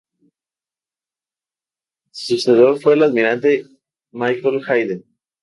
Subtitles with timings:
[2.09, 3.67] Su sucesor fue el almirante
[4.09, 5.05] Michael Hayden.